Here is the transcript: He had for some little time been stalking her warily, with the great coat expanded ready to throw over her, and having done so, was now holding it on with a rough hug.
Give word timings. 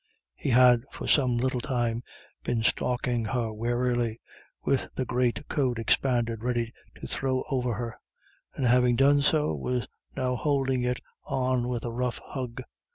He 0.33 0.49
had 0.49 0.81
for 0.91 1.05
some 1.07 1.37
little 1.37 1.61
time 1.61 2.01
been 2.43 2.63
stalking 2.63 3.23
her 3.25 3.53
warily, 3.53 4.19
with 4.65 4.87
the 4.95 5.05
great 5.05 5.47
coat 5.47 5.77
expanded 5.77 6.43
ready 6.43 6.73
to 6.99 7.05
throw 7.05 7.43
over 7.51 7.75
her, 7.75 7.99
and 8.55 8.65
having 8.65 8.95
done 8.95 9.21
so, 9.21 9.53
was 9.53 9.87
now 10.17 10.35
holding 10.37 10.81
it 10.81 11.01
on 11.25 11.67
with 11.69 11.85
a 11.85 11.91
rough 11.91 12.17
hug. 12.25 12.63